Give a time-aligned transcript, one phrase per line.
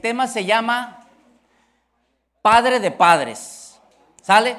[0.00, 1.06] Tema se llama
[2.40, 3.78] Padre de Padres.
[4.22, 4.56] ¿Sale?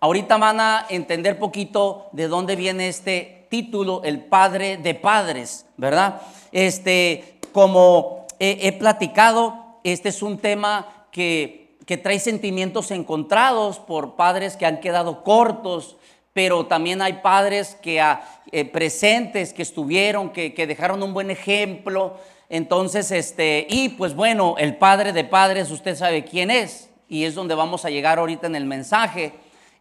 [0.00, 6.20] Ahorita van a entender poquito de dónde viene este título, el Padre de Padres, ¿verdad?
[6.50, 14.16] Este, como he, he platicado, este es un tema que, que trae sentimientos encontrados por
[14.16, 15.96] padres que han quedado cortos,
[16.32, 21.30] pero también hay padres que ah, eh, presentes que estuvieron, que, que dejaron un buen
[21.30, 22.16] ejemplo.
[22.52, 27.34] Entonces, este, y pues bueno, el padre de padres, usted sabe quién es, y es
[27.34, 29.32] donde vamos a llegar ahorita en el mensaje,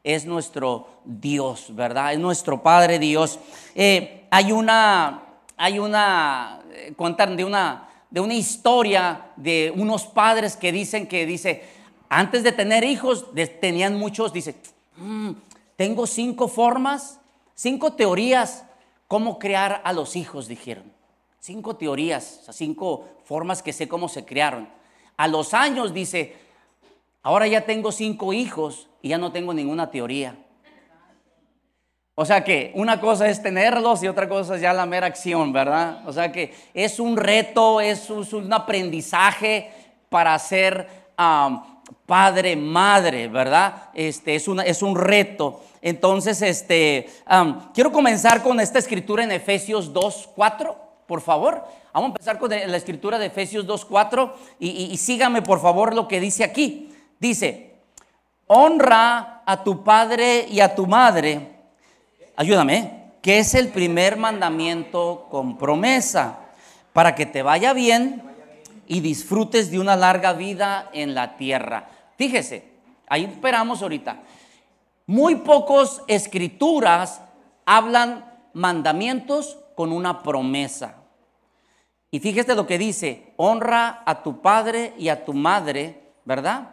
[0.05, 2.13] es nuestro Dios, ¿verdad?
[2.13, 3.39] Es nuestro Padre Dios.
[3.75, 5.21] Eh, hay una,
[5.57, 11.25] hay una, eh, cuentan de una, de una historia de unos padres que dicen que,
[11.25, 11.65] dice,
[12.07, 13.25] antes de tener hijos,
[13.59, 14.55] tenían muchos, dice,
[14.95, 15.31] "Mm,
[15.75, 17.19] tengo cinco formas,
[17.53, 18.63] cinco teorías
[19.09, 21.00] cómo crear a los hijos, dijeron.
[21.41, 24.69] Cinco teorías, cinco formas que sé cómo se crearon.
[25.17, 26.35] A los años dice,
[27.23, 30.37] ahora ya tengo cinco hijos y ya no tengo ninguna teoría.
[32.13, 35.51] O sea que una cosa es tenerlos y otra cosa es ya la mera acción,
[35.51, 36.07] ¿verdad?
[36.07, 39.71] O sea que es un reto, es un, aprendizaje
[40.09, 40.87] para ser
[42.05, 43.89] padre, madre, ¿verdad?
[43.95, 45.63] Este es, una, es un reto.
[45.81, 47.09] Entonces, este,
[47.73, 51.61] quiero comenzar con esta escritura en Efesios 2, 4, por favor.
[51.91, 56.07] Vamos a empezar con la escritura de Efesios 2, 4 y, sígame por favor lo
[56.07, 56.89] que dice aquí.
[57.19, 57.73] Dice,
[58.47, 61.49] honra a tu padre y a tu madre
[62.37, 66.39] ayúdame, que es el primer mandamiento con promesa,
[66.93, 68.23] para que te vaya bien
[68.87, 71.89] y disfrutes de una larga vida en la tierra.
[72.17, 72.69] Fíjese,
[73.09, 74.21] ahí esperamos ahorita.
[75.07, 77.19] Muy pocos escrituras
[77.65, 78.23] hablan
[78.53, 81.00] mandamientos con una promesa.
[82.11, 86.71] Y fíjese lo que dice, honra a tu padre y a tu madre, ¿verdad?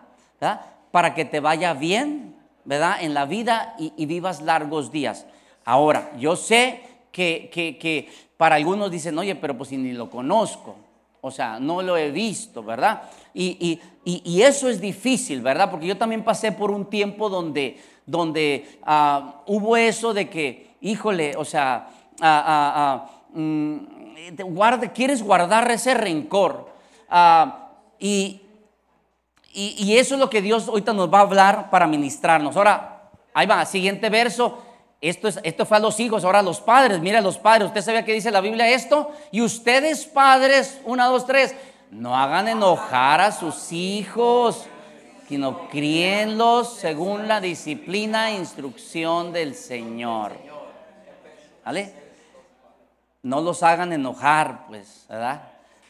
[0.90, 2.34] Para que te vaya bien,
[2.64, 2.96] ¿verdad?
[3.00, 5.26] En la vida y, vivas largos días.
[5.64, 6.82] Ahora, yo sé
[7.12, 10.74] que, que- que para algunos dicen, oye, pero pues ni lo conozco,
[11.20, 13.02] o sea, no lo he visto, ¿verdad?
[13.32, 15.70] Y, y- y- eso es difícil, ¿verdad?
[15.70, 21.36] Porque yo también pasé por un tiempo donde, donde ah, hubo eso de que, híjole,
[21.36, 21.88] o sea,
[22.20, 23.97] ah, ah, mm,
[24.44, 26.68] guarda- quieres guardar ese rencor.
[27.10, 28.42] ah, y,
[29.52, 32.56] y, eso es lo que Dios ahorita nos va a hablar para ministrarnos.
[32.56, 34.62] Ahora, ahí va, siguiente verso.
[35.00, 37.00] Esto, es, esto fue a los hijos, ahora a los padres.
[37.00, 37.68] Mira, los padres.
[37.68, 39.10] ¿Usted sabía que dice la Biblia esto?
[39.32, 41.54] Y ustedes, padres, una, dos, tres,
[41.90, 44.66] no hagan enojar a sus hijos,
[45.28, 50.32] sino críenlos según la disciplina e instrucción del Señor.
[51.64, 52.07] ¿Vale?
[53.22, 55.42] No los hagan enojar, pues, ¿verdad?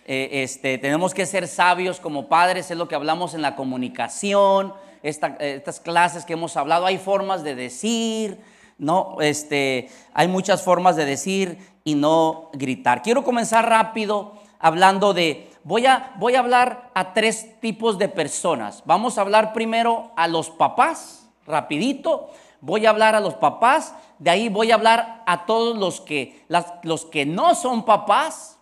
[0.07, 4.73] Eh, este, tenemos que ser sabios como padres, es lo que hablamos en la comunicación,
[5.03, 8.41] esta- estas clases que hemos hablado, hay formas de decir,
[8.79, 9.17] ¿no?
[9.21, 13.03] Este, hay muchas formas de decir y no gritar.
[13.03, 18.83] Quiero comenzar rápido hablando de, voy a, voy a hablar a tres tipos de personas.
[18.87, 22.31] Vamos a hablar primero a los papás, rapidito.
[22.61, 26.45] Voy a hablar a los papás, de ahí voy a hablar a todos los que,
[26.49, 28.59] las- los que no son papás,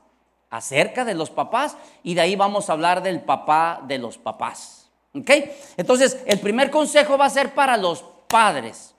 [0.50, 4.88] acerca de los papás, y de ahí vamos a hablar del papá de los papás.
[5.14, 5.30] ¿Ok?
[5.76, 8.94] Entonces, el primer consejo va a ser para los padres.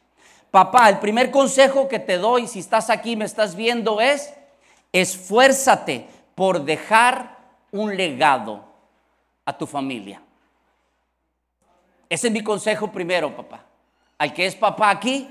[0.52, 4.34] Papá, el primer consejo que te doy, si estás aquí, me estás viendo, es
[4.92, 7.38] esfuérzate por dejar
[7.72, 8.64] un legado
[9.46, 10.22] a tu familia.
[12.10, 13.67] Ese es mi consejo primero, papá.
[14.18, 15.30] Al que es papá aquí,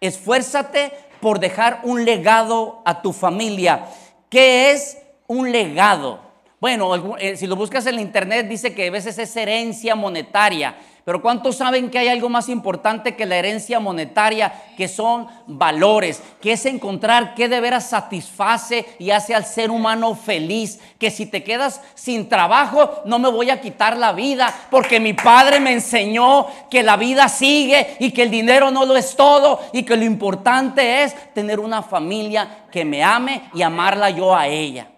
[0.00, 3.86] esfuérzate por dejar un legado a tu familia.
[4.28, 6.20] ¿Qué es un legado?
[6.60, 11.20] Bueno, eh, si lo buscas en internet dice que a veces es herencia monetaria, pero
[11.20, 16.52] ¿cuántos saben que hay algo más importante que la herencia monetaria, que son valores, que
[16.52, 21.42] es encontrar qué de veras satisface y hace al ser humano feliz, que si te
[21.42, 26.46] quedas sin trabajo no me voy a quitar la vida, porque mi padre me enseñó
[26.70, 30.04] que la vida sigue y que el dinero no lo es todo y que lo
[30.04, 34.88] importante es tener una familia que me ame y amarla yo a ella.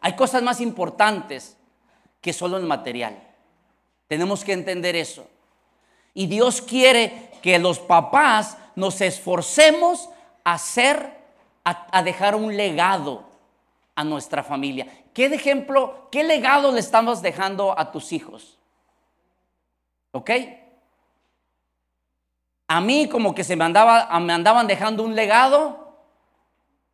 [0.00, 1.58] Hay cosas más importantes
[2.22, 3.27] que solo el material.
[4.08, 5.26] Tenemos que entender eso.
[6.14, 10.08] Y Dios quiere que los papás nos esforcemos
[10.42, 11.16] a hacer,
[11.64, 13.24] a, dejar un legado
[13.94, 14.86] a nuestra familia.
[15.12, 18.58] ¿Qué de ejemplo, qué legado le estamos dejando a tus hijos?
[20.12, 20.30] ¿Ok?
[22.66, 25.98] A mí como que se me, andaba, me andaban dejando un legado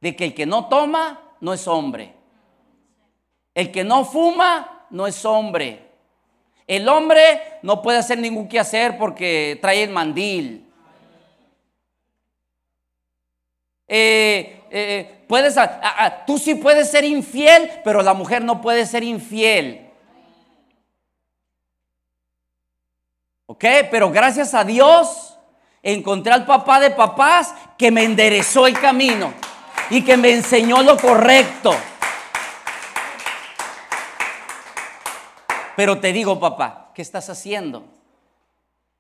[0.00, 2.14] de que el que no toma no es hombre.
[3.54, 5.93] El que no fuma no es hombre.
[6.66, 10.66] El hombre no puede hacer ningún quehacer porque trae el mandil.
[13.86, 15.56] Eh, eh, puedes,
[16.26, 19.90] tú sí puedes ser infiel, pero la mujer no puede ser infiel.
[23.46, 23.64] ¿Ok?
[23.90, 25.38] Pero gracias a Dios
[25.82, 29.34] encontré al papá de papás que me enderezó el camino
[29.90, 31.74] y que me enseñó lo correcto.
[35.76, 37.84] Pero te digo, papá, ¿qué estás haciendo?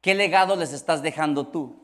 [0.00, 1.76] ¿Qué legado les estás dejando tú?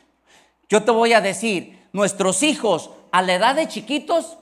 [0.68, 4.36] Yo te voy a decir, nuestros hijos a la edad de chiquitos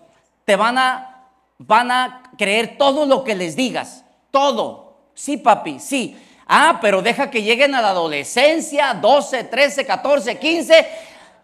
[0.45, 1.29] te van a,
[1.59, 4.05] van a creer todo lo que les digas.
[4.31, 4.97] Todo.
[5.15, 6.17] Sí, papi, sí.
[6.47, 10.89] Ah, pero deja que lleguen a la adolescencia, 12, 13, 14, 15.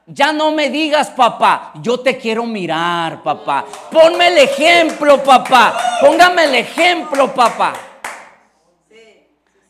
[0.07, 3.65] Ya no me digas, papá, yo te quiero mirar, papá.
[3.91, 5.79] Ponme el ejemplo, papá.
[6.01, 7.75] Póngame el ejemplo, papá.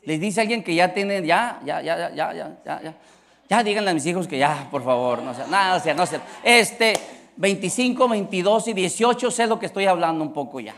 [0.06, 2.94] Les dice alguien que ya tienen, ya, ya, ya, ya, ya, ya, ya.
[3.48, 6.06] Ya díganle a mis hijos que ya, por favor, no sea, nada, no sea, no
[6.06, 6.22] sea.
[6.42, 6.94] Este,
[7.36, 10.74] 25, 22 y 18, sé lo que estoy hablando un poco ya.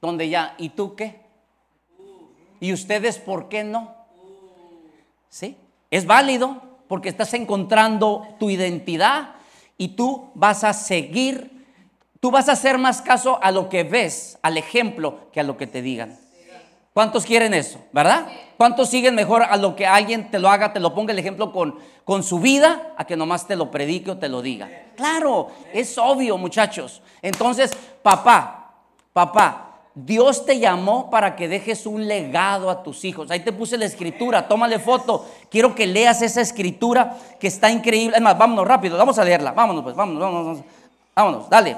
[0.00, 1.20] Donde ya, ¿y tú qué?
[2.60, 3.94] ¿Y ustedes por qué no?
[5.28, 5.56] ¿Sí?
[5.90, 9.34] Es válido porque estás encontrando tu identidad
[9.76, 11.66] y tú vas a seguir,
[12.20, 15.56] tú vas a hacer más caso a lo que ves, al ejemplo, que a lo
[15.56, 16.18] que te digan.
[16.92, 17.78] ¿Cuántos quieren eso?
[17.92, 18.26] ¿Verdad?
[18.56, 21.52] ¿Cuántos siguen mejor a lo que alguien te lo haga, te lo ponga el ejemplo
[21.52, 24.68] con, con su vida, a que nomás te lo predique o te lo diga?
[24.96, 27.00] Claro, es obvio, muchachos.
[27.22, 28.74] Entonces, papá,
[29.12, 33.30] papá, Dios te llamó para que dejes un legado a tus hijos.
[33.30, 35.26] Ahí te puse la escritura, tómale foto.
[35.50, 38.16] Quiero que leas esa escritura que está increíble.
[38.16, 39.52] Es más, vámonos rápido, vamos a leerla.
[39.52, 40.44] Vámonos, pues, vámonos, vámonos.
[40.44, 40.64] Vámonos,
[41.14, 41.76] vámonos dale.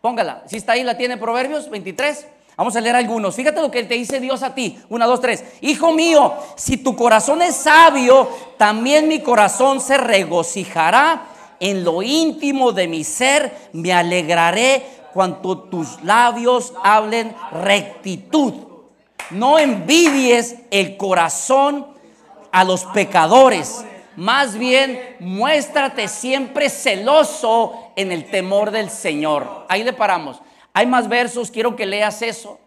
[0.00, 0.42] Póngala.
[0.46, 2.26] Si está ahí, la tiene Proverbios 23.
[2.58, 3.36] Vamos a leer algunos.
[3.36, 4.80] Fíjate lo que te dice Dios a ti.
[4.88, 5.44] Una, dos, tres.
[5.60, 11.22] Hijo mío, si tu corazón es sabio, también mi corazón se regocijará.
[11.60, 14.84] En lo íntimo de mi ser me alegraré
[15.14, 18.54] cuando tus labios hablen rectitud.
[19.30, 21.86] No envidies el corazón
[22.50, 23.84] a los pecadores.
[24.16, 29.64] Más bien, muéstrate siempre celoso en el temor del Señor.
[29.68, 30.40] Ahí le paramos.
[30.78, 32.60] Hay más versos, quiero que leas eso.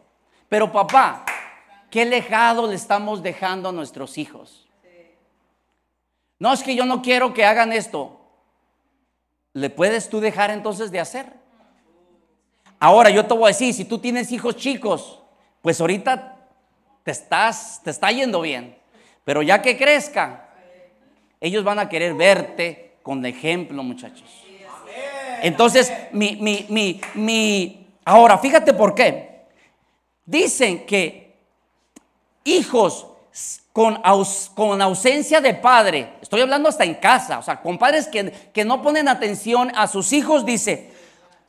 [0.50, 1.24] Pero papá,
[1.90, 4.68] ¿qué legado le estamos dejando a nuestros hijos?
[6.38, 8.20] No es que yo no quiero que hagan esto.
[9.54, 11.28] ¿Le puedes tú dejar entonces de hacer?
[12.82, 15.22] Ahora yo te voy a decir, si tú tienes hijos chicos,
[15.62, 16.36] pues ahorita
[17.04, 18.78] te estás te está yendo bien.
[19.24, 20.44] Pero ya que crezcan,
[21.40, 24.30] ellos van a querer verte con ejemplo, muchachos.
[25.42, 29.46] Entonces, mi, mi, mi, mi Ahora, fíjate por qué.
[30.26, 31.36] Dicen que
[32.44, 33.08] hijos
[33.74, 38.66] con, ausencia de padre, estoy hablando hasta en casa, o sea, con padres que, que
[38.66, 40.92] no ponen atención a sus hijos, dice,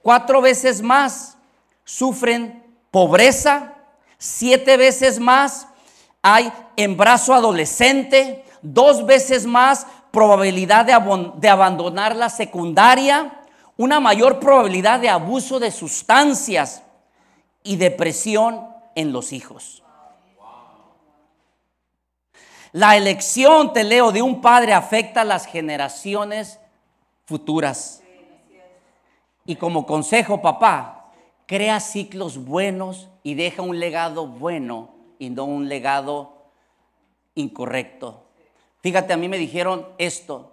[0.02, 1.36] cuatro veces más
[1.84, 3.74] sufren pobreza,
[4.18, 5.66] siete veces más
[6.22, 13.41] hay embarazo adolescente, dos veces más probabilidad de, de abandonar la secundaria,
[13.76, 16.82] una mayor probabilidad de abuso de sustancias
[17.62, 19.82] y depresión en los hijos.
[22.72, 26.58] La elección, te leo, de un padre afecta a las generaciones
[27.26, 28.02] futuras.
[29.44, 31.12] Y como consejo, papá,
[31.46, 36.46] crea ciclos buenos y deja un legado bueno y no un legado
[37.34, 38.24] incorrecto.
[38.80, 40.52] Fíjate, a mí me dijeron esto.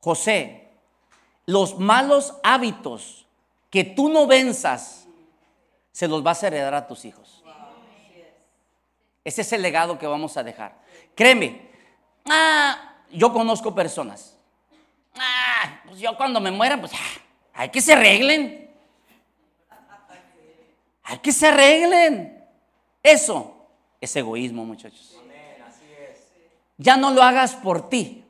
[0.00, 0.69] José,
[1.50, 3.26] los malos hábitos
[3.70, 5.08] que tú no venzas,
[5.90, 7.42] se los vas a heredar a tus hijos.
[9.24, 10.80] Ese es el legado que vamos a dejar.
[11.14, 11.68] Créeme,
[12.26, 14.36] ah, yo conozco personas.
[15.16, 17.20] Ah, pues yo cuando me muera, pues ah,
[17.54, 18.70] hay que se arreglen.
[21.02, 22.48] Hay que se arreglen.
[23.02, 23.66] Eso
[24.00, 25.16] es egoísmo, muchachos.
[26.78, 28.24] Ya no lo hagas por ti.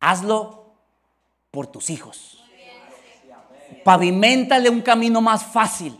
[0.00, 0.57] Hazlo
[1.50, 2.44] por tus hijos.
[3.84, 5.96] Pavimentale un camino más fácil.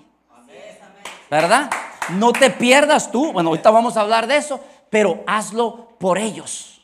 [1.30, 1.70] ¿Verdad?
[2.10, 3.32] No te pierdas tú.
[3.32, 6.80] Bueno, ahorita vamos a hablar de eso, pero hazlo por ellos.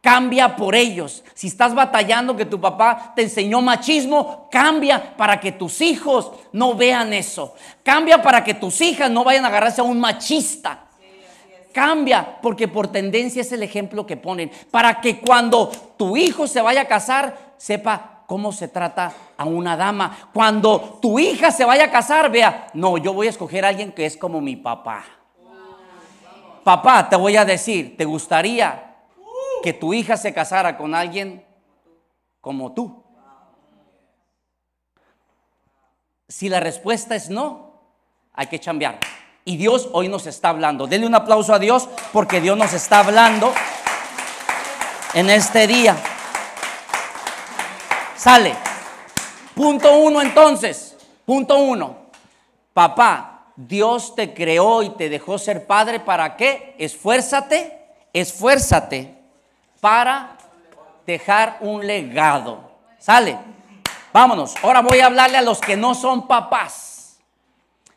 [0.00, 1.22] Cambia por ellos.
[1.34, 6.74] Si estás batallando que tu papá te enseñó machismo, cambia para que tus hijos no
[6.74, 7.54] vean eso.
[7.84, 10.86] Cambia para que tus hijas no vayan a agarrarse a un machista.
[11.72, 14.50] Cambia porque por tendencia es el ejemplo que ponen.
[14.70, 19.76] Para que cuando tu hijo se vaya a casar, sepa cómo se trata a una
[19.76, 20.30] dama.
[20.32, 23.92] Cuando tu hija se vaya a casar, vea, no, yo voy a escoger a alguien
[23.92, 25.04] que es como mi papá.
[26.64, 28.96] Papá, te voy a decir, ¿te gustaría
[29.62, 31.44] que tu hija se casara con alguien
[32.40, 33.02] como tú?
[36.28, 37.82] Si la respuesta es no,
[38.32, 38.98] hay que cambiar.
[39.44, 40.86] Y Dios hoy nos está hablando.
[40.86, 43.52] Denle un aplauso a Dios porque Dios nos está hablando
[45.14, 45.96] en este día.
[48.16, 48.54] Sale.
[49.54, 50.96] Punto uno entonces.
[51.24, 51.96] Punto uno.
[52.72, 55.98] Papá, Dios te creó y te dejó ser padre.
[55.98, 56.76] ¿Para qué?
[56.78, 57.78] Esfuérzate,
[58.12, 59.14] esfuérzate
[59.80, 60.36] para
[61.04, 62.60] dejar un legado.
[62.98, 63.36] Sale.
[64.12, 64.54] Vámonos.
[64.62, 67.01] Ahora voy a hablarle a los que no son papás.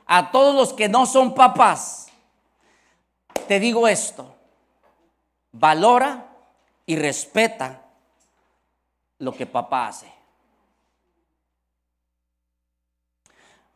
[0.06, 2.08] A todos los que no son papás.
[3.48, 4.36] Te digo esto.
[5.52, 6.28] Valora
[6.86, 7.82] y respeta
[9.20, 10.12] lo que papá hace.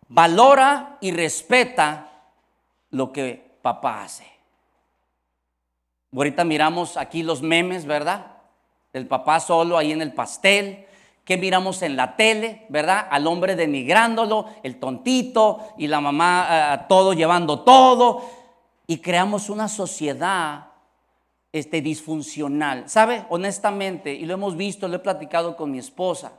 [0.08, 2.10] Valora y respeta
[2.90, 4.28] lo que papá hace.
[6.16, 8.38] Ahorita miramos aquí los memes, ¿verdad?
[8.92, 10.88] El papá solo ahí en el pastel.
[11.30, 13.06] Que miramos en la tele, ¿verdad?
[13.08, 18.24] Al hombre denigrándolo, el tontito y la mamá todo llevando todo.
[18.88, 20.72] Y creamos una sociedad
[21.52, 22.90] este, disfuncional.
[22.90, 23.28] ¿Sabe?
[23.30, 26.34] Honestamente, y lo hemos visto, lo he platicado con mi esposa,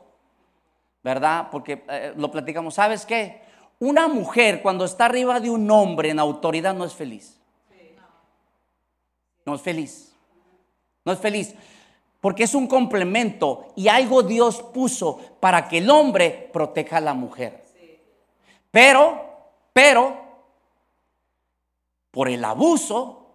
[1.05, 1.51] ¿verdad?
[1.53, 2.75] Porque eh, lo platicamos.
[2.75, 3.43] ¿Sabes qué?
[3.79, 7.39] Una mujer cuando está arriba de un hombre en autoridad no es feliz.
[9.47, 10.17] No es feliz.
[11.05, 11.55] No es feliz.
[12.21, 17.15] Porque es un complemento y algo Dios puso para que el hombre proteja a la
[17.15, 17.65] mujer.
[18.71, 19.21] Pero,
[19.73, 20.21] pero,
[22.11, 23.35] por el abuso,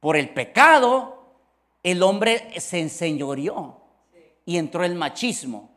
[0.00, 1.24] por el pecado,
[1.82, 3.80] el hombre se enseñoreó
[4.44, 5.70] y entró el machismo.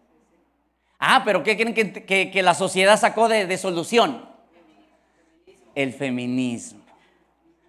[0.97, 4.27] Ah, pero ¿qué creen que, la sociedad sacó de, de solución?
[5.75, 6.81] El feminismo.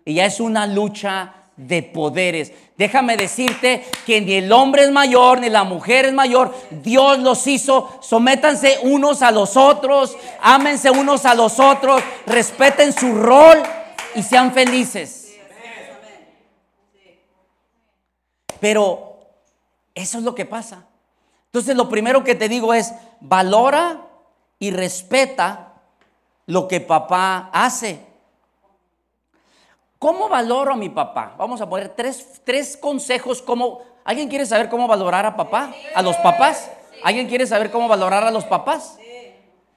[0.05, 2.53] Y ya es una lucha de poderes.
[2.77, 6.55] Déjame decirte que ni el hombre es mayor, ni la mujer es mayor.
[6.71, 7.99] Dios los hizo.
[8.01, 10.17] Sométanse unos a los otros.
[10.41, 12.03] Ámense unos a los otros.
[12.27, 13.63] Respeten su rol
[14.15, 15.35] y sean felices.
[18.61, 19.19] Pero
[19.95, 20.87] eso es lo que pasa.
[21.47, 24.07] Entonces lo primero que te digo es, valora
[24.59, 25.75] y respeta
[26.47, 28.10] lo que papá hace.
[30.01, 31.35] ¿Cómo valoro a mi papá?
[31.37, 33.43] Vamos a poner tres, tres consejos.
[33.43, 35.75] Como, ¿Alguien quiere saber cómo valorar a papá?
[35.95, 36.71] ¿A los papás?
[37.05, 38.99] ¿Alguien quiere saber cómo valorar a los papás?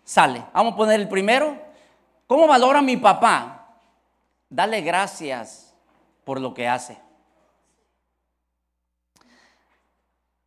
[0.06, 0.46] Sale.
[0.54, 1.58] Vamos a poner el primero.
[2.26, 3.76] ¿Cómo valora a mi papá?
[4.50, 5.76] Dale gracias
[6.24, 6.98] por lo que hace.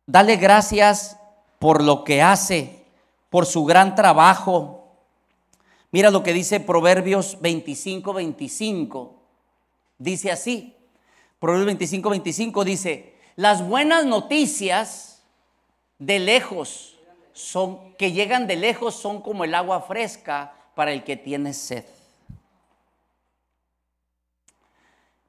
[0.07, 1.19] Dale gracias
[1.59, 2.83] por lo que hace,
[3.29, 4.87] por su gran trabajo.
[5.91, 9.16] Mira lo que dice Proverbios 25, 25.
[9.97, 10.75] Dice así.
[11.39, 15.23] Proverbios 25, 25 dice, las buenas noticias
[15.99, 16.97] de lejos
[17.33, 21.85] son, que llegan de lejos son como el agua fresca para el que tiene sed.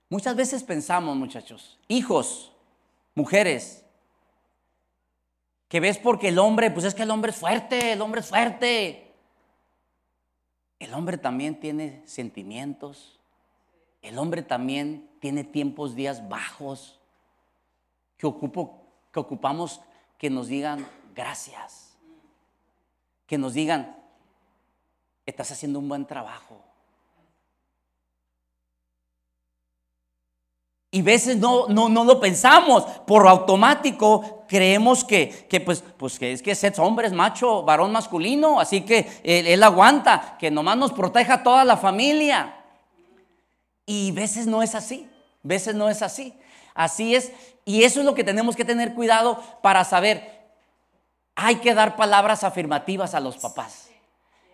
[0.08, 2.52] Muchas veces pensamos, muchachos, hijos,
[3.14, 3.84] mujeres,
[5.68, 8.28] que ves porque el hombre, pues es que el hombre es fuerte, el hombre es
[8.28, 9.14] fuerte.
[10.78, 13.17] El hombre también tiene sentimientos.
[14.02, 17.00] El hombre también tiene tiempos, días bajos,
[18.17, 19.81] que, ocupo, que ocupamos
[20.17, 21.97] que nos digan gracias.
[23.26, 23.97] Que nos digan,
[25.26, 26.62] estás haciendo un buen trabajo.
[30.90, 36.33] Y veces no, no, no lo pensamos, por automático creemos que, que pues, pues que
[36.33, 40.93] es que es hombre, es macho, varón masculino, así que él, aguanta, que nomás nos
[40.93, 42.58] proteja toda la familia.
[43.90, 45.09] Y veces no es así,
[45.42, 46.35] veces no es así.
[46.75, 47.33] Así es,
[47.64, 50.42] y eso es lo que tenemos que tener cuidado para saber,
[51.35, 53.88] hay que dar palabras afirmativas a los papás.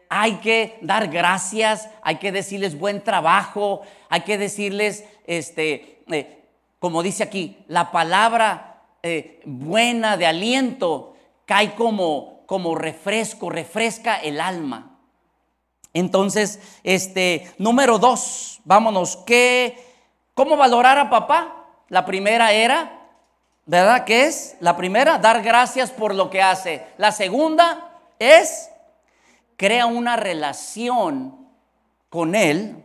[0.09, 6.45] Hay que dar gracias, hay que decirles buen trabajo, hay que decirles, este, eh,
[6.79, 14.41] como dice aquí, la palabra eh, buena de aliento cae como, como refresco, refresca el
[14.41, 14.94] alma.
[15.95, 19.83] Entonces, este, número dos, vámonos, ¿qué,
[20.35, 21.65] ¿cómo valorar a papá?
[21.89, 23.09] La primera era,
[23.65, 24.05] ¿verdad?
[24.05, 24.57] ¿Qué es?
[24.61, 26.87] La primera, dar gracias por lo que hace.
[26.99, 28.69] La segunda es,
[29.57, 31.49] crea una relación
[32.11, 32.85] con él,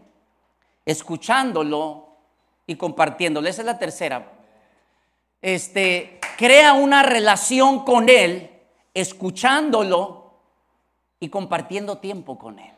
[0.86, 2.16] escuchándolo
[2.68, 3.50] y compartiéndole.
[3.50, 4.32] Esa es la tercera.
[5.42, 8.50] Este, crea una relación con Él
[8.94, 10.34] escuchándolo
[11.20, 12.74] y compartiendo tiempo con él.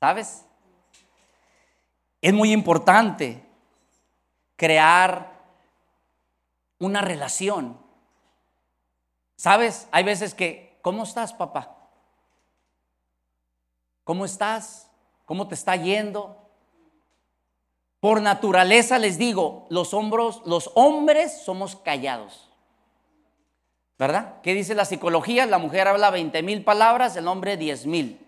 [0.00, 0.44] ¿Sabes?
[2.20, 3.44] Es muy importante
[4.56, 5.32] crear
[6.78, 7.78] una relación.
[9.36, 9.88] ¿Sabes?
[9.92, 11.76] Hay veces que, ¿cómo estás, papá?
[14.04, 14.90] ¿Cómo estás?
[15.24, 16.36] ¿Cómo te está yendo?
[18.00, 22.48] Por naturaleza les digo, los hombros, los hombres somos callados.
[23.98, 24.40] ¿Verdad?
[24.42, 25.44] ¿Qué dice la psicología?
[25.46, 28.27] La mujer habla 20 mil palabras, el hombre 10 mil.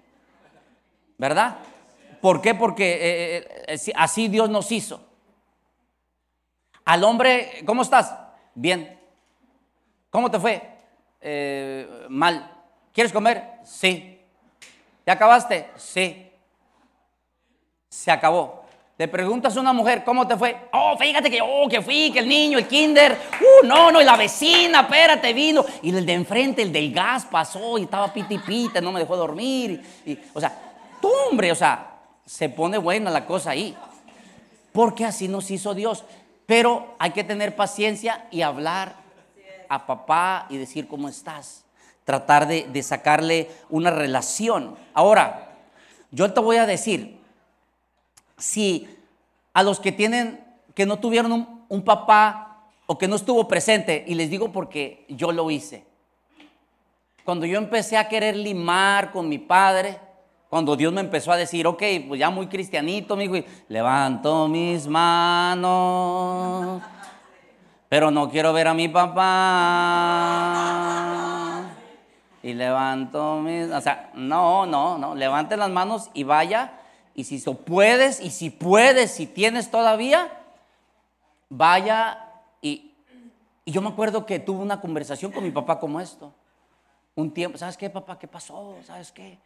[1.20, 1.58] ¿Verdad?
[2.22, 2.54] ¿Por qué?
[2.54, 3.36] Porque eh,
[3.68, 5.06] eh, eh, así Dios nos hizo.
[6.86, 8.16] Al hombre, ¿cómo estás?
[8.54, 8.98] Bien.
[10.08, 10.66] ¿Cómo te fue?
[12.08, 12.50] mal.
[12.94, 13.58] ¿Quieres comer?
[13.64, 14.18] Sí.
[15.04, 15.68] ¿Te acabaste?
[15.76, 16.32] Sí.
[17.90, 18.64] Se acabó.
[18.96, 20.56] Le preguntas a una mujer, ¿cómo te fue?
[20.72, 24.04] Oh, fíjate que, oh, que fui, que el niño, el kinder, uh, no, no, y
[24.04, 25.66] la vecina, espérate, vino.
[25.82, 29.18] Y el de enfrente, el del gas, pasó y estaba piti pita, no me dejó
[29.18, 29.82] dormir.
[30.06, 30.69] Y, o sea,
[31.02, 33.76] o sea, se pone buena la cosa ahí.
[34.72, 36.04] Porque así nos hizo Dios.
[36.46, 38.96] Pero hay que tener paciencia y hablar
[39.68, 41.64] a papá y decir cómo estás.
[42.04, 44.76] Tratar de sacarle una relación.
[44.94, 45.50] Ahora,
[46.10, 47.20] yo te voy a decir,
[48.36, 48.88] si
[49.52, 54.14] a los que tienen, que no tuvieron un, papá o que no estuvo presente, y
[54.14, 55.84] les digo porque yo lo hice.
[57.24, 60.00] Cuando yo empecé a querer limar con mi padre,
[60.50, 64.88] cuando Dios me empezó a decir, ok, pues ya muy cristianito, mi y levanto mis
[64.88, 66.82] manos,
[67.88, 69.22] pero no quiero ver a mi papá.
[72.42, 76.72] Y levanto mis, o sea, no, no, no, levante las manos y vaya
[77.14, 80.36] y si puedes, y si puedes, si tienes todavía,
[81.48, 82.26] vaya
[82.60, 86.32] y yo me acuerdo que tuve una conversación con mi papá como esto.
[87.14, 88.18] Un tiempo, ¿sabes qué, papá?
[88.18, 88.74] ¿Qué pasó?
[88.84, 89.38] ¿Sabes qué?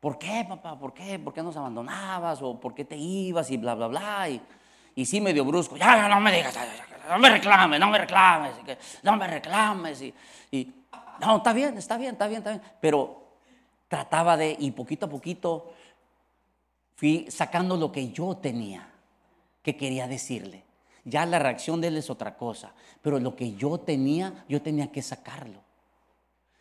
[0.00, 0.78] ¿Por qué, papá?
[0.78, 1.18] ¿Por qué?
[1.18, 2.40] ¿Por qué nos abandonabas?
[2.42, 3.50] ¿O por qué te ibas?
[3.50, 4.28] Y bla, bla, bla.
[4.28, 4.40] Y,
[4.94, 5.76] y sí, medio brusco.
[5.76, 6.56] Ya, no me digas,
[7.08, 8.52] no me reclames, no me reclames,
[9.02, 10.02] no me reclames.
[10.02, 10.14] Y,
[10.52, 10.74] y,
[11.20, 12.62] no, está bien, está bien, está bien, está bien.
[12.80, 13.28] Pero
[13.88, 15.72] trataba de, y poquito a poquito,
[16.94, 18.88] fui sacando lo que yo tenía,
[19.62, 20.64] que quería decirle.
[21.04, 24.92] Ya la reacción de él es otra cosa, pero lo que yo tenía, yo tenía
[24.92, 25.60] que sacarlo.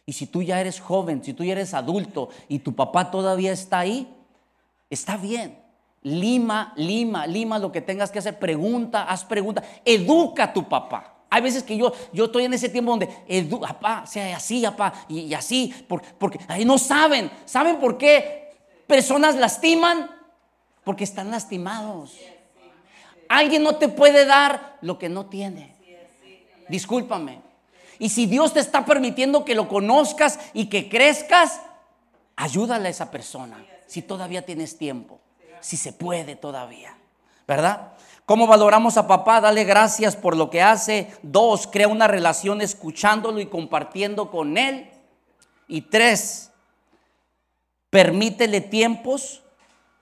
[0.07, 3.51] Y si tú ya eres joven, si tú ya eres adulto y tu papá todavía
[3.51, 4.11] está ahí,
[4.89, 5.59] está bien.
[6.01, 8.39] Lima, lima, lima lo que tengas que hacer.
[8.39, 9.61] Pregunta, haz pregunta.
[9.85, 11.13] Educa a tu papá.
[11.29, 13.07] Hay veces que yo, yo estoy en ese tiempo donde,
[13.59, 17.29] papá, sea así, papá, y, así, porque, porque ahí no saben.
[17.45, 18.55] ¿Saben por qué
[18.87, 20.17] personas lastiman?
[20.87, 22.15] porque están lastimados.
[23.27, 25.75] Alguien no te puede dar lo que no tiene.
[26.69, 27.41] Discúlpame.
[27.99, 31.61] Y si Dios te está permitiendo que lo conozcas y que crezcas,
[32.35, 33.63] ayúdale a esa persona.
[33.87, 35.19] Si todavía tienes tiempo.
[35.61, 36.95] Si se puede todavía.
[37.47, 37.93] ¿Verdad?
[38.25, 39.39] ¿Cómo valoramos a papá?
[39.39, 41.11] Dale gracias por lo que hace.
[41.21, 44.91] Dos, crea una relación escuchándolo y compartiendo con él.
[45.69, 46.51] Y tres,
[47.89, 49.43] permítele tiempos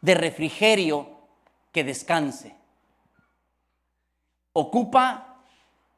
[0.01, 1.07] de refrigerio
[1.71, 2.55] que descanse.
[4.53, 5.37] Ocupa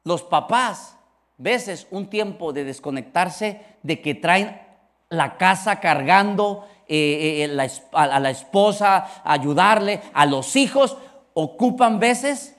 [0.03, 0.96] los papás
[1.37, 4.61] veces un tiempo de desconectarse, de que traen
[5.09, 10.97] la casa cargando eh, eh, a, la esposa, ayudarle, a los hijos,
[11.33, 12.55] ocupan veces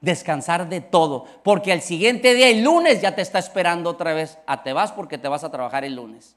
[0.00, 4.38] descansar de todo, porque al siguiente día, el lunes, ya te está esperando otra vez.
[4.46, 6.36] A te vas porque te vas a trabajar el lunes.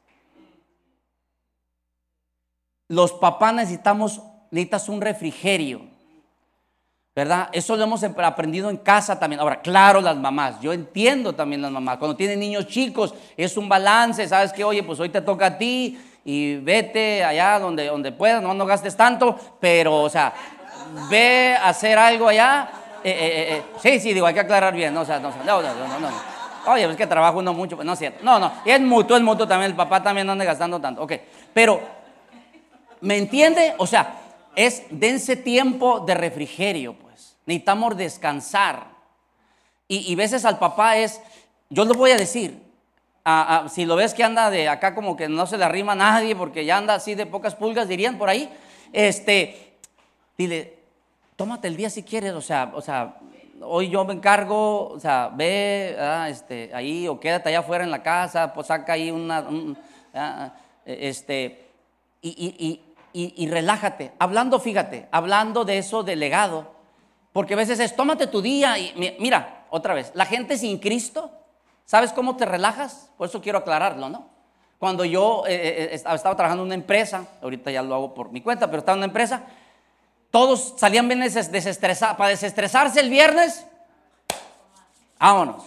[2.88, 4.22] Los papás necesitamos,
[4.52, 5.97] necesitas un refrigerio.
[7.18, 7.50] ¿Verdad?
[7.52, 9.40] Eso lo hemos aprendido en casa también.
[9.40, 11.98] Ahora, claro, las mamás, yo entiendo también las mamás.
[11.98, 15.58] Cuando tienen niños chicos, es un balance, ¿sabes que Oye, pues hoy te toca a
[15.58, 20.32] ti y vete allá donde, donde puedas, no, no gastes tanto, pero, o sea,
[21.10, 22.70] ve a hacer algo allá.
[23.04, 25.62] Eh, eh, eh, sí, sí, digo, hay que aclarar bien, no, o sea, no, no,
[25.64, 26.10] no, no,
[26.72, 28.24] Oye, es que trabajo uno mucho, no es cierto.
[28.24, 31.02] No, no, es mutuo, es mutuo también, el papá también no anda gastando tanto.
[31.02, 31.14] Ok,
[31.52, 31.82] pero
[33.02, 33.74] ¿Me entiende?
[33.78, 34.22] O sea,
[34.56, 37.07] es dense tiempo de refrigerio, pues.
[37.48, 38.86] Necesitamos descansar.
[39.88, 41.22] Y, veces al papá es,
[41.70, 42.62] yo lo voy a decir,
[43.70, 46.36] si lo ves que anda de acá como que no se le arrima a nadie
[46.36, 48.50] porque ya anda así de pocas pulgas, dirían por ahí,
[48.92, 49.78] este,
[50.38, 50.78] dile,
[51.38, 53.18] tómate el día si quieres, o sea, o sea,
[53.62, 57.92] hoy yo me encargo, o sea, ve ah, este, ahí o quédate allá afuera en
[57.92, 59.46] la casa, pues saca ahí una,
[60.14, 60.54] ah,
[60.86, 61.66] este,
[62.22, 62.82] y,
[63.14, 64.12] y, relájate.
[64.20, 66.77] Hablando, fíjate, hablando de eso de legado,
[67.38, 71.32] porque a veces es, tómate tu día y mira, otra vez, la gente sin Cristo
[71.88, 73.10] ¿Sabes cómo te relajas?
[73.18, 74.28] Por eso quiero aclararlo, ¿no?
[74.78, 78.30] Cuando yo eh, eh, eh, estaba trabajando en una empresa, ahorita ya lo hago por
[78.30, 79.44] mi cuenta, pero estaba en una empresa,
[80.30, 83.66] todos salían bien desestresados, para desestresarse el viernes,
[85.18, 85.64] vámonos,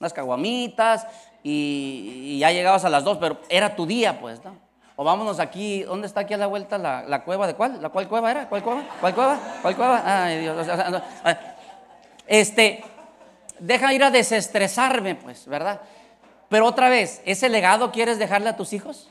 [0.00, 1.06] unas caguamitas
[1.44, 4.56] y, ya llegabas a las dos, pero era tu día, pues, ¿no?
[5.00, 7.80] O vámonos aquí, ¿dónde está aquí a la vuelta la, cueva de cuál?
[7.80, 8.48] ¿La cuál cueva era?
[8.48, 8.82] ¿Cuál cueva?
[9.00, 9.38] ¿Cuál cueva?
[9.62, 10.02] ¿Cuál cueva?
[10.04, 10.66] Ay, Dios.
[12.26, 12.82] este,
[13.60, 15.80] deja ir a desestresarme, pues, ¿verdad?
[16.48, 19.08] Pero otra vez, ¿ese legado quieres dejarle a tus hijos?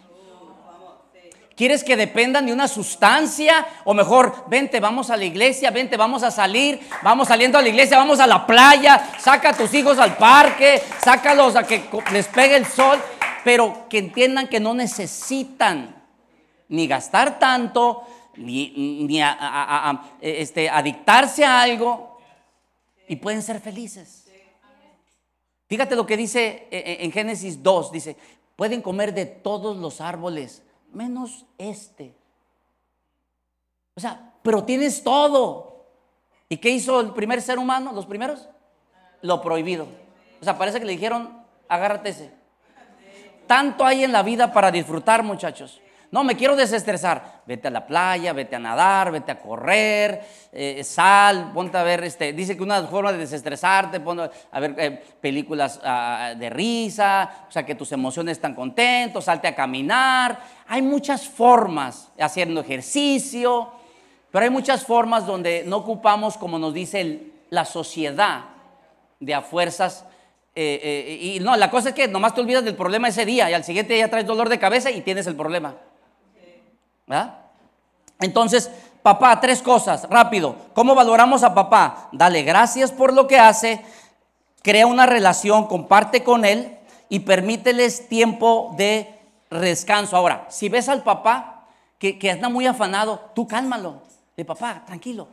[1.56, 3.65] ¿Quieres que dependan de una sustancia?
[3.86, 7.69] O mejor, vente, vamos a la iglesia, vente, vamos a salir, vamos saliendo a la
[7.69, 12.28] iglesia, vamos a la playa, saca a tus hijos al parque, sácalos a que les
[12.28, 13.00] pegue el sol,
[13.48, 16.04] pero que entiendan que no necesitan
[16.68, 18.04] ni gastar tanto,
[18.36, 19.08] ni,
[20.20, 22.20] este, adictarse a algo,
[23.08, 24.30] y pueden ser felices.
[25.70, 28.18] Fíjate lo que dice eh, eh, en Génesis 2, dice,
[28.58, 32.18] pueden comer de todos los árboles, menos este.
[33.96, 35.86] O sea, pero tienes todo.
[36.50, 38.50] ¿Y qué hizo el primer ser humano, los primeros?
[39.22, 39.88] Lo prohibido.
[40.42, 42.47] O sea, parece que le dijeron, agárrate ese.
[43.48, 45.82] Tanto hay en la vida para disfrutar, muchachos.
[46.10, 47.42] No, me quiero desestresar.
[47.46, 50.22] Vete a la playa, vete a nadar, vete a correr,
[50.54, 54.76] eh, sal, ponte a ver, este, dice que una forma de desestresarte, ponte a ver
[54.78, 60.40] eh, películas ah, de risa, o sea, que tus emociones están contentos, salte a caminar.
[60.68, 63.72] Hay muchas formas, haciendo ejercicio,
[64.32, 68.46] pero hay muchas formas donde no ocupamos, como nos dice la sociedad,
[69.20, 70.06] de a fuerzas.
[70.60, 73.54] Eh, y no, la cosa es que nomás te olvidas del problema ese día y
[73.54, 75.76] al siguiente día traes dolor de cabeza y tienes el problema.
[78.20, 78.72] Entonces,
[79.04, 80.56] papá, tres cosas, rápido.
[80.74, 82.10] ¿Cómo valoramos a papá?
[82.12, 83.86] Dale gracias por lo que hace,
[84.63, 89.13] crea una relación, comparte con él y permíteles tiempo de
[89.52, 90.17] descanso.
[90.17, 91.67] Ahora, si ves al papá
[92.00, 94.02] que, que anda muy afanado, tú cálmalo.
[94.36, 95.28] De papá, tranquilo.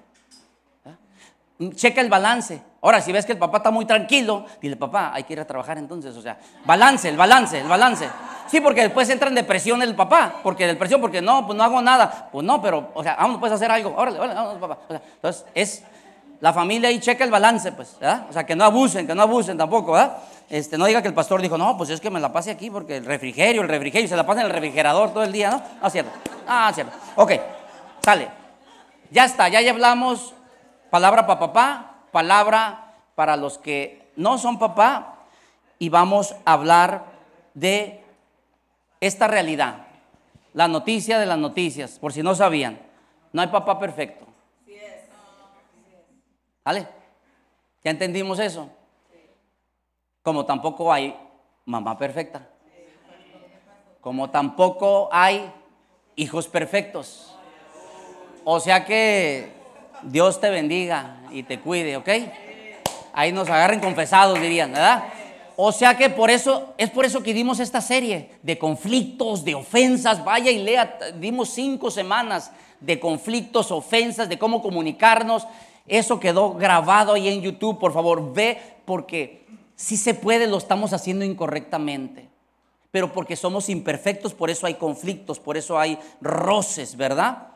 [1.77, 2.63] Checa el balance.
[2.85, 5.47] Ahora, si ves que el papá está muy tranquilo, dile, papá, hay que ir a
[5.47, 6.15] trabajar entonces.
[6.15, 8.07] O sea, balance, el balance, el balance.
[8.47, 10.41] Sí, porque después entra en depresión el papá.
[10.43, 12.29] Porque depresión, porque no, pues no hago nada.
[12.31, 13.95] Pues no, pero, o sea, vamos, puedes hacer algo.
[13.97, 14.79] Órale, órale, vamos, papá.
[15.17, 15.83] entonces, es
[16.41, 18.27] la familia ahí checa el balance, pues, ¿verdad?
[18.29, 20.19] O sea, que no abusen, que no abusen tampoco, ¿verdad?
[20.51, 22.69] Este, no diga que el pastor dijo, no, pues es que me la pase aquí
[22.71, 25.63] porque el refrigerio, el refrigerio, se la pasa en el refrigerador todo el día, ¿no?
[25.81, 26.11] Ah, cierto.
[26.47, 26.93] Ah, cierto.
[27.17, 27.33] Ok,
[28.01, 28.29] sale.
[29.11, 30.35] Ya está, ya, ya hablamos
[30.91, 35.27] palabra para papá, palabra para los que no son papá
[35.81, 37.07] y vamos a hablar
[37.55, 38.05] de
[39.01, 39.89] esta realidad,
[40.53, 42.79] la noticia de las noticias, por si no sabían,
[43.33, 44.25] no hay papá perfecto.
[46.65, 46.87] ¿Vale?
[47.83, 48.71] ¿Ya entendimos eso?
[50.23, 51.19] Como tampoco hay
[51.67, 52.49] mamá perfecta.
[54.01, 55.53] Como tampoco hay
[56.15, 57.37] hijos perfectos.
[58.45, 59.53] O sea que
[60.05, 62.09] Dios te bendiga y te cuide, ¿ok?
[63.13, 65.05] Ahí nos agarren confesados, dirían, ¿verdad?
[65.57, 69.55] O sea que por eso, es por eso que dimos esta serie de conflictos, de
[69.55, 70.25] ofensas.
[70.25, 75.47] Vaya y lea, dimos cinco semanas de conflictos, ofensas, de cómo comunicarnos.
[75.87, 79.45] Eso quedó grabado ahí en YouTube, por favor, ve, porque
[79.77, 82.29] si se puede, lo estamos haciendo incorrectamente.
[82.91, 87.49] Pero porque somos imperfectos, por eso hay conflictos, por eso hay roces, ¿verdad?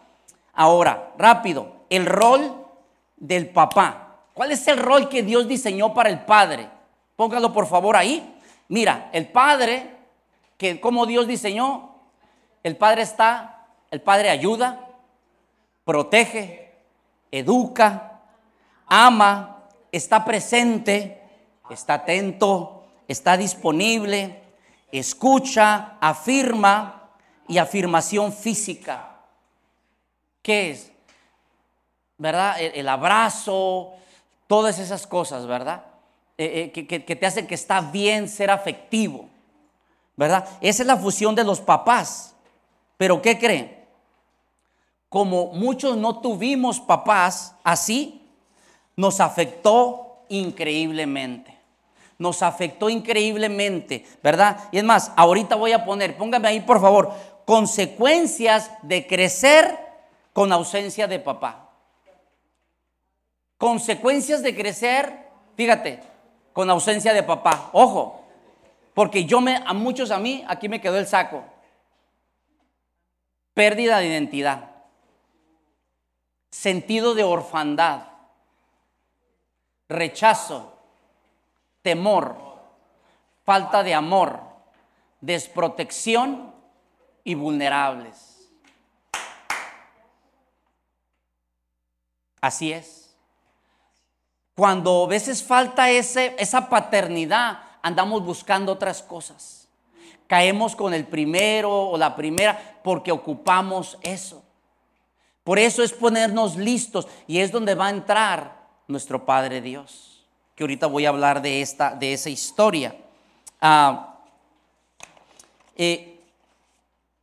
[0.53, 2.68] Ahora, rápido, el rol
[3.19, 4.17] del papá.
[4.35, 6.69] ¿Cuál es el rol que Dios diseñó para el padre?
[7.17, 8.39] Póngalo por favor ahí.
[8.69, 9.97] Mira, el padre,
[10.57, 11.97] que como Dios diseñó,
[12.63, 14.89] el padre está, el padre ayuda,
[15.85, 16.75] protege,
[17.31, 18.21] educa,
[18.87, 21.23] ama, está presente,
[21.71, 24.43] está atento, está disponible,
[24.93, 27.11] escucha, afirma
[27.49, 29.17] y afirmación física.
[30.43, 30.93] ¿Qué es?
[32.19, 32.57] ¿Verdad?
[32.61, 33.93] El, abrazo,
[34.49, 35.85] todas esas cosas, ¿verdad?
[36.37, 39.29] Eh, eh, que, te hacen que está bien ser afectivo,
[40.17, 40.47] ¿verdad?
[40.61, 42.35] Esa es la fusión de los papás.
[42.97, 43.87] Pero ¿qué creen?
[45.09, 48.29] Como muchos no tuvimos papás así,
[48.97, 51.57] nos afectó increíblemente.
[52.19, 54.69] Nos afectó increíblemente, ¿verdad?
[54.73, 57.13] Y es más, ahorita voy a poner, póngame ahí por favor,
[57.45, 59.79] consecuencias de crecer
[60.33, 61.68] con ausencia de papá.
[63.59, 66.01] Consecuencias de crecer, fíjate,
[66.53, 67.71] con ausencia de papá.
[67.73, 68.25] Ojo,
[68.95, 71.45] porque yo me, a muchos a mí, aquí me quedó el saco.
[73.53, 74.71] Pérdida de identidad.
[76.51, 78.05] Sentido de orfandad.
[79.89, 80.75] Rechazo.
[81.83, 82.49] Temor.
[83.45, 84.41] falta de amor,
[85.23, 86.55] desprotección
[87.25, 88.51] y vulnerables.
[92.43, 93.08] Así es.
[94.59, 99.69] Cuando a veces falta ese, esa paternidad, andamos buscando otras cosas.
[100.27, 104.43] Caemos con el primero o la primera porque ocupamos eso.
[105.45, 110.27] Por eso es ponernos listos y es donde va a entrar nuestro Padre Dios.
[110.57, 112.97] Que ahorita voy a hablar de, esta, de esa historia.
[113.61, 114.19] Ah,
[115.77, 116.19] eh,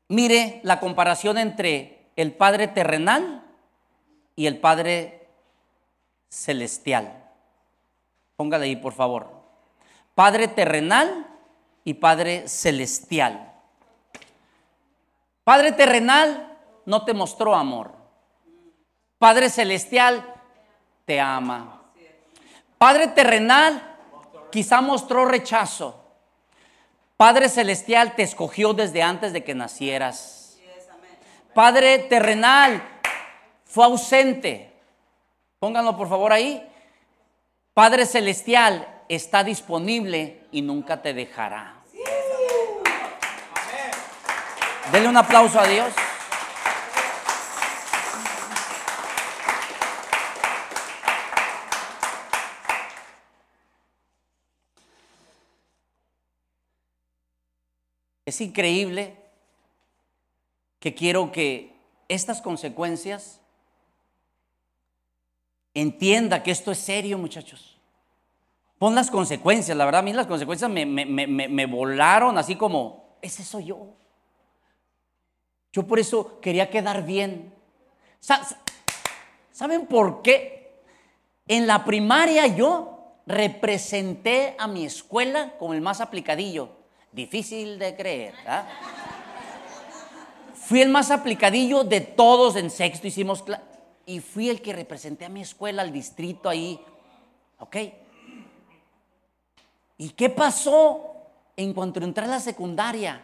[0.07, 3.43] mire la comparación entre el Padre terrenal
[4.37, 5.27] y el Padre
[6.29, 7.23] celestial.
[8.35, 9.27] Póngale ahí, por favor.
[10.13, 11.27] Padre terrenal
[11.83, 13.53] y Padre celestial.
[15.43, 17.93] Padre terrenal no te mostró amor.
[19.17, 20.25] Padre celestial
[21.05, 21.83] te ama.
[22.77, 23.97] Padre terrenal
[24.51, 26.03] quizá mostró rechazo.
[27.17, 30.59] Padre celestial te escogió desde antes de que nacieras.
[31.53, 32.83] Padre terrenal
[33.63, 34.73] fue ausente.
[35.59, 36.67] Pónganlo por favor ahí.
[37.75, 41.83] Padre celestial está disponible y nunca te dejará.
[44.93, 45.93] Denle un aplauso a Dios.
[58.25, 59.17] Es increíble
[60.79, 61.75] que quiero que
[62.07, 63.41] estas consecuencias
[65.75, 67.77] entienda que esto es serio, muchachos.
[68.79, 73.65] Pon las consecuencias, la verdad, a mí las consecuencias me, volaron así como, ese soy
[73.65, 73.93] yo.
[75.71, 77.53] Yo por eso quería quedar bien.
[79.51, 80.81] ¿Saben por qué?
[81.47, 86.69] En la primaria yo representé a mi escuela como el más aplicadillo.
[87.11, 88.33] Difícil de creer.
[88.47, 88.67] ¿ah?
[90.53, 93.43] Fui el más aplicadillo de todos en sexto, hicimos
[94.05, 96.79] y fui el que representé a mi escuela, al distrito ahí.
[97.59, 97.77] ¿Ok?
[99.97, 101.13] ¿Y qué pasó
[101.55, 103.23] en cuanto entré a la secundaria?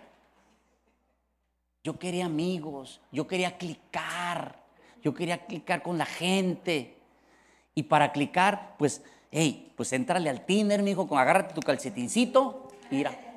[1.84, 4.56] Yo quería amigos, yo quería clicar,
[5.02, 6.98] yo quería clicar con la gente.
[7.74, 13.31] Y para clicar, pues, hey, pues entrale al tiner, mijo, con agárrate tu calcetincito, mira.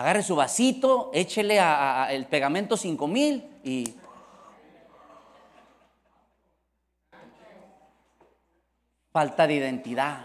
[0.00, 3.94] Agarre su vasito, échele a, el pegamento 5000 y
[9.12, 10.24] falta de identidad,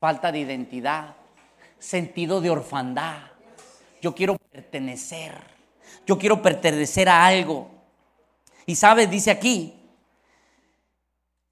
[0.00, 1.16] falta de identidad,
[1.78, 3.18] sentido de orfandad.
[4.00, 5.34] Yo quiero pertenecer,
[6.06, 7.68] yo quiero pertenecer a algo.
[8.64, 9.78] Y sabes, dice aquí,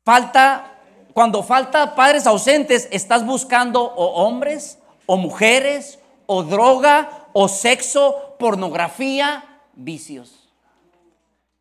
[0.07, 0.79] falta,
[1.13, 6.00] cuando falta padres ausentes, estás buscando o hombres o mujeres
[6.33, 9.43] o droga o sexo, pornografía,
[9.75, 10.49] vicios.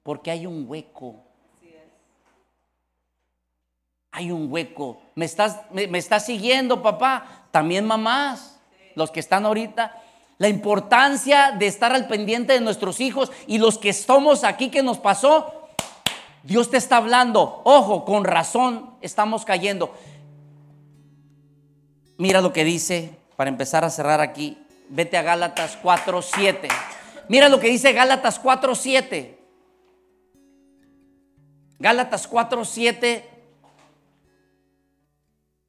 [0.04, 1.16] Porque hay un hueco.
[4.12, 5.02] Hay un hueco.
[5.16, 7.48] ¿Me estás, me, estás siguiendo, papá?
[7.50, 8.60] También mamás,
[8.94, 10.04] los que están ahorita.
[10.38, 14.84] La importancia de estar al pendiente de nuestros hijos y los que estamos aquí que
[14.84, 15.68] nos pasó.
[16.44, 17.64] Dios te está hablando.
[17.66, 19.96] Ojo, con razón estamos cayendo.
[22.18, 24.58] Mira lo que dice para empezar a cerrar aquí,
[24.89, 26.67] vete a Gálatas 4.7.
[27.30, 29.38] Mira lo que dice Gálatas 4.7.
[31.80, 33.23] Gálatas 4.7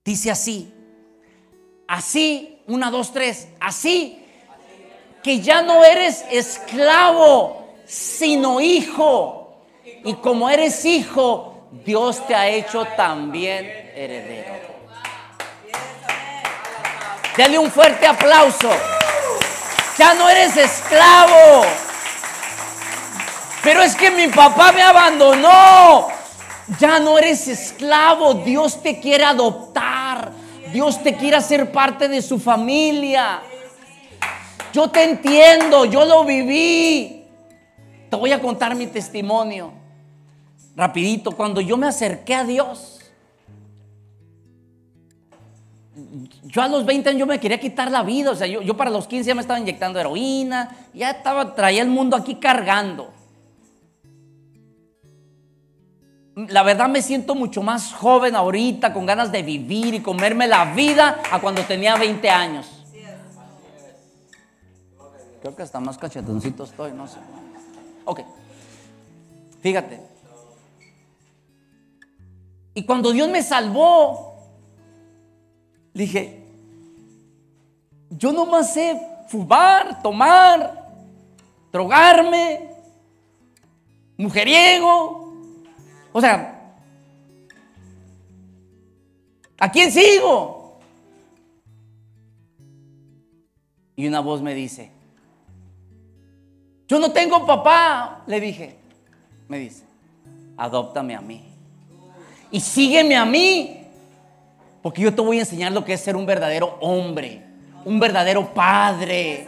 [0.05, 0.75] dice así.
[1.87, 3.47] Así, una, dos, tres.
[3.61, 4.21] Así
[5.23, 9.63] que ya no eres esclavo, sino hijo.
[10.05, 14.70] Y como eres hijo, Dios te ha hecho también heredero.
[17.41, 18.69] Dale un fuerte aplauso.
[19.97, 21.65] Ya no eres esclavo.
[23.65, 26.09] Pero es que mi papá me abandonó.
[26.79, 28.35] Ya no eres esclavo.
[28.35, 30.33] Dios te quiere adoptar.
[30.71, 33.41] Dios te quiere hacer parte de su familia.
[34.75, 37.25] Yo te entiendo, yo lo viví.
[38.11, 39.73] Te voy a contar mi testimonio.
[40.77, 43.00] Rapidito, cuando yo me acerqué a Dios,
[46.43, 48.91] yo a los 20 años yo me quería quitar la vida, o sea, yo, para
[48.91, 53.13] los 15 ya me estaba inyectando heroína, ya estaba, traía el mundo aquí cargando.
[56.35, 60.75] La verdad me siento mucho más joven ahorita, con ganas de vivir y comerme la
[60.75, 62.67] vida a cuando tenía 20 años.
[65.41, 67.19] Creo que hasta más cachetoncito estoy, no sé.
[68.05, 68.21] Ok,
[69.61, 70.01] fíjate.
[72.75, 74.30] Y cuando Dios me salvó,
[75.93, 76.43] Le dije,
[78.11, 80.93] yo nomás sé fumar, tomar,
[81.73, 82.69] drogarme,
[84.17, 85.33] mujeriego.
[86.13, 86.75] O sea,
[89.59, 90.79] ¿a quién sigo?
[93.97, 94.91] Y una voz me dice,
[96.89, 98.77] yo no tengo papá, le dije.
[99.47, 99.85] Me dice,
[100.57, 101.45] adóptame a mí.
[102.51, 103.80] Y sígueme a mí.
[104.83, 107.43] Porque yo te voy a enseñar lo que es ser un verdadero hombre,
[107.85, 109.47] un verdadero padre.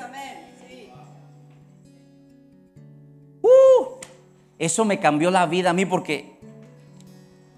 [3.40, 3.98] Uh,
[4.58, 6.32] eso me cambió la vida a mí porque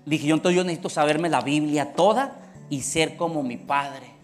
[0.07, 2.39] dije, yo entonces yo necesito saberme la Biblia toda
[2.71, 4.15] y ser como mi padre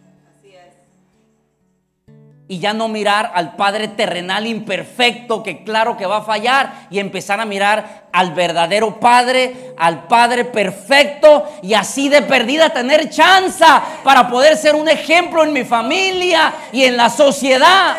[2.51, 6.99] y ya no mirar al Padre terrenal imperfecto que claro que va a fallar y
[6.99, 13.65] empezar a mirar al verdadero Padre, al Padre perfecto y así de perdida tener chance
[14.03, 17.97] para poder ser un ejemplo en mi familia y en la sociedad.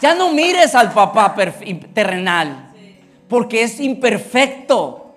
[0.00, 1.34] Ya no mires al papá
[1.92, 2.72] terrenal
[3.28, 5.14] porque es imperfecto.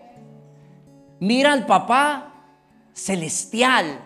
[1.22, 2.34] Mira al papá
[2.94, 4.02] celestial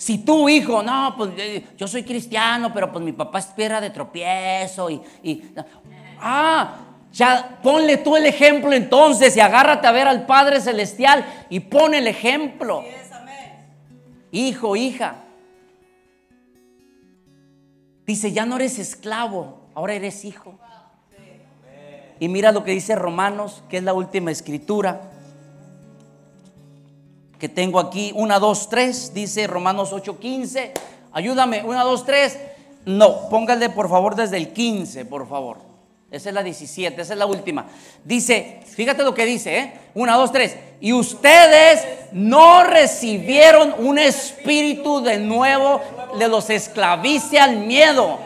[0.00, 3.82] si tu hijo, no, pues eh, yo soy cristiano, pero pues mi papá es piedra
[3.82, 5.02] de tropiezo y,
[6.18, 6.78] ah,
[7.12, 11.92] ya ponle tú el ejemplo entonces y agárrate a ver al Padre Celestial y pon
[11.92, 12.82] el ejemplo.
[14.32, 15.16] Hijo, hija.
[18.06, 20.58] Dice, ya no eres esclavo, ahora eres hijo.
[22.18, 25.10] Y mira lo que dice Romanos, que es la última escritura
[27.40, 28.12] que tengo aquí.
[28.14, 30.72] 1, 2, 3, dice Romanos 8, 15.
[31.12, 32.38] Ayúdame, 1, 2, 3.
[32.84, 35.70] No, póngale por favor desde el 15, por favor.
[36.10, 37.66] Esa es la 17, esa es la última.
[38.04, 39.72] Dice, fíjate lo que dice, ¿eh?
[39.94, 40.56] 1, 2, 3.
[40.80, 45.80] Y ustedes no recibieron un espíritu de nuevo
[46.18, 48.18] de los esclavice al miedo,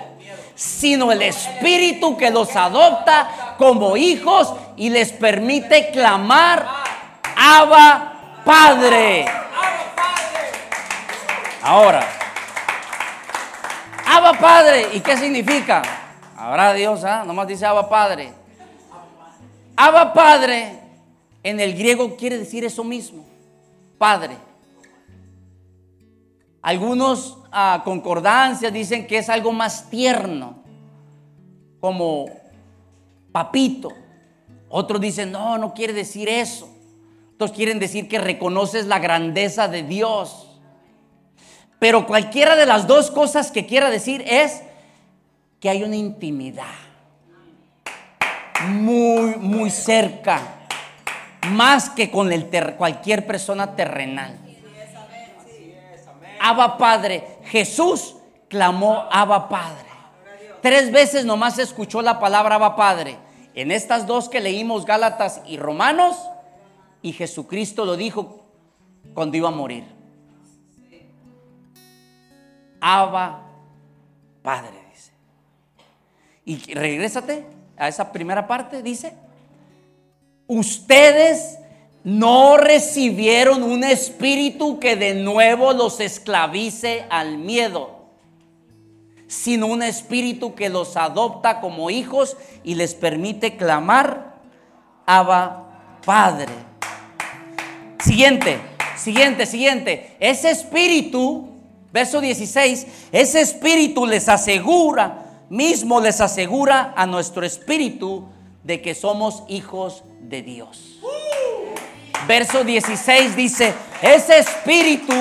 [0.54, 6.66] sino el espíritu que los adopta como hijos y les permite clamar,
[7.36, 8.13] Abba
[8.44, 9.24] Padre.
[11.62, 12.06] Ahora,
[14.06, 15.82] Abba Padre, ¿y qué significa?
[16.36, 17.24] Habrá Dios, ¿ah?
[17.24, 18.32] Nomás dice Abba Padre.
[19.76, 20.78] Abba Padre
[21.42, 23.24] en el griego quiere decir eso mismo,
[23.98, 24.36] Padre.
[26.60, 30.62] Algunos ah, concordancias dicen que es algo más tierno,
[31.80, 32.26] como
[33.32, 33.90] papito.
[34.68, 36.73] Otros dicen, no, no quiere decir eso.
[37.34, 40.46] Estos quieren decir que reconoces la grandeza de Dios.
[41.80, 44.62] Pero cualquiera de las dos cosas que quiera decir es
[45.58, 46.76] que hay una intimidad
[48.68, 50.42] muy, muy cerca,
[51.48, 52.30] más que con
[52.78, 54.38] cualquier persona terrenal.
[56.38, 58.14] Abba Padre, Jesús
[58.46, 59.88] clamó Abba Padre.
[60.62, 63.18] Tres veces nomás escuchó la palabra Abba Padre.
[63.56, 66.16] En estas dos que leímos, Gálatas y Romanos,
[67.04, 68.40] y Jesucristo lo dijo
[69.12, 69.84] cuando iba a morir.
[72.80, 73.42] Abba,
[74.42, 75.12] Padre, dice.
[76.46, 77.44] Y regrésate
[77.76, 79.12] a esa primera parte, dice.
[80.46, 81.58] Ustedes
[82.04, 88.06] no recibieron un espíritu que de nuevo los esclavice al miedo,
[89.26, 94.36] sino un espíritu que los adopta como hijos y les permite clamar,
[95.04, 96.73] Abba, Padre.
[98.04, 98.60] Siguiente,
[98.98, 100.16] siguiente, siguiente.
[100.20, 101.48] Ese espíritu,
[101.90, 108.28] verso 16, ese espíritu les asegura, mismo les asegura a nuestro espíritu
[108.62, 111.00] de que somos hijos de Dios.
[112.28, 115.14] Verso 16 dice, ese espíritu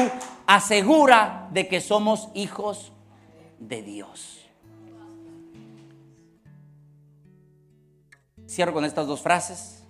[0.45, 2.91] asegura de que somos hijos
[3.59, 4.41] de Dios.
[8.45, 9.82] Cierro con estas dos frases.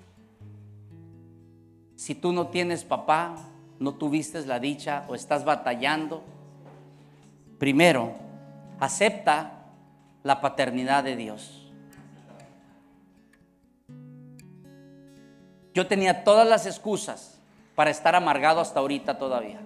[2.03, 3.33] Si tú no tienes papá,
[3.79, 6.21] no tuviste la dicha o estás batallando,
[7.59, 8.11] primero,
[8.77, 9.69] acepta
[10.21, 11.71] la paternidad de Dios.
[15.73, 17.39] Yo tenía todas las excusas
[17.73, 19.61] para estar amargado hasta ahorita todavía.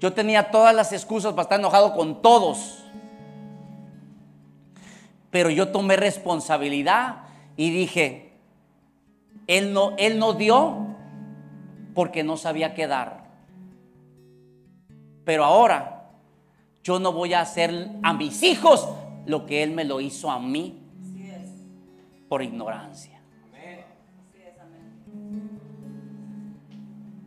[0.00, 2.82] Yo tenía todas las excusas para estar enojado con todos.
[5.30, 7.18] Pero yo tomé responsabilidad
[7.56, 8.32] y dije,
[9.46, 10.91] él no, él no dio
[11.94, 13.24] porque no sabía qué dar.
[15.24, 16.10] Pero ahora
[16.82, 18.88] yo no voy a hacer a mis hijos
[19.26, 20.78] lo que Él me lo hizo a mí
[22.28, 23.20] por ignorancia.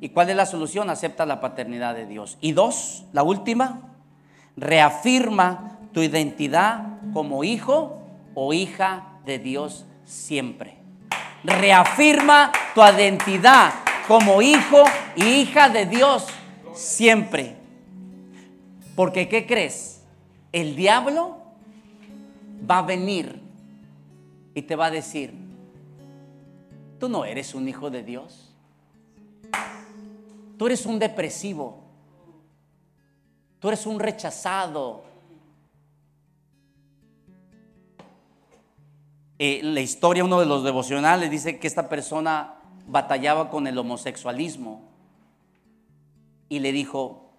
[0.02, 0.90] ¿Y cuál es la solución?
[0.90, 2.38] Acepta la paternidad de Dios.
[2.42, 3.94] Y dos, la última,
[4.56, 8.02] reafirma tu identidad como hijo
[8.34, 10.78] o hija de Dios siempre.
[11.44, 14.84] Reafirma tu identidad como hijo
[15.16, 16.28] y hija de Dios
[16.74, 17.58] siempre.
[18.96, 20.04] Porque ¿qué crees?
[20.52, 21.38] El diablo
[22.70, 23.42] va a venir
[24.54, 25.34] y te va a decir,
[27.00, 28.54] tú no eres un hijo de Dios.
[30.58, 31.84] Tú eres un depresivo.
[33.60, 35.04] Tú eres un rechazado.
[39.38, 42.55] Eh, la historia, uno de los devocionales dice que esta persona
[42.88, 44.82] batallaba con el homosexualismo
[46.50, 47.30] y le dijo,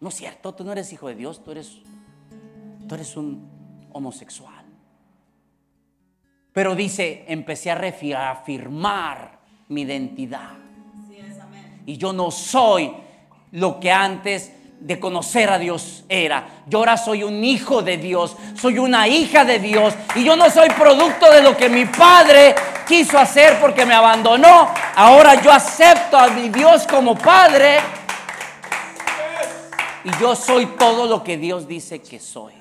[0.00, 1.78] no es cierto, tú no eres hijo de Dios, tú eres,
[2.88, 3.48] tú eres un
[3.92, 4.64] homosexual.
[6.52, 9.38] Pero dice, empecé a reafirmar
[9.68, 10.56] mi identidad.
[11.84, 12.92] Y yo no soy
[13.52, 16.62] lo que antes de conocer a Dios era.
[16.66, 20.50] Yo ahora soy un hijo de Dios, soy una hija de Dios y yo no
[20.50, 22.54] soy producto de lo que mi padre
[22.86, 24.68] quiso hacer porque me abandonó.
[24.94, 27.78] Ahora yo acepto a mi Dios como padre
[30.04, 32.54] y yo soy todo lo que Dios dice que soy.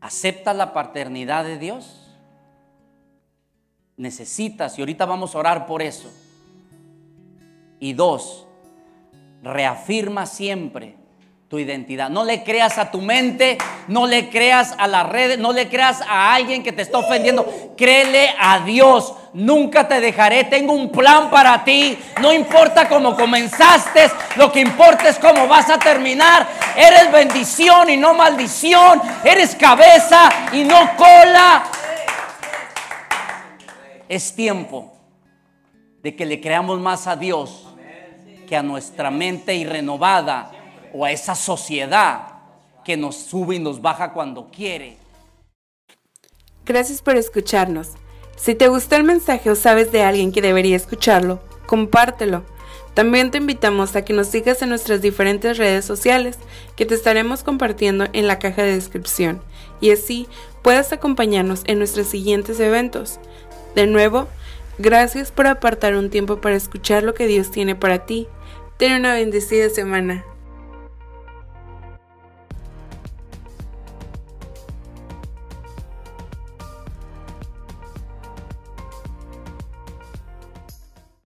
[0.00, 2.00] ¿Acepta la paternidad de Dios?
[3.96, 6.12] Necesitas, y ahorita vamos a orar por eso
[7.84, 8.46] y dos,
[9.42, 10.96] reafirma siempre
[11.48, 12.08] tu identidad.
[12.10, 16.00] No le creas a tu mente, no le creas a las redes, no le creas
[16.00, 17.74] a alguien que te está ofendiendo.
[17.76, 19.14] Créele a Dios.
[19.34, 20.44] Nunca te dejaré.
[20.44, 21.98] Tengo un plan para ti.
[22.20, 26.46] No importa cómo comenzaste, lo que importa es cómo vas a terminar.
[26.76, 29.00] Eres bendición y no maldición.
[29.24, 31.64] Eres cabeza y no cola.
[34.08, 34.92] Es tiempo
[36.02, 37.68] de que le creamos más a Dios
[38.46, 40.50] que a nuestra mente irrenovada
[40.94, 42.28] o a esa sociedad
[42.84, 44.96] que nos sube y nos baja cuando quiere.
[46.64, 47.90] Gracias por escucharnos.
[48.36, 52.44] Si te gustó el mensaje o sabes de alguien que debería escucharlo, compártelo.
[52.94, 56.38] También te invitamos a que nos sigas en nuestras diferentes redes sociales
[56.76, 59.42] que te estaremos compartiendo en la caja de descripción
[59.80, 60.28] y así
[60.62, 63.18] puedas acompañarnos en nuestros siguientes eventos.
[63.74, 64.28] De nuevo,
[64.78, 68.26] Gracias por apartar un tiempo para escuchar lo que Dios tiene para ti.
[68.76, 70.24] Ten una bendecida semana.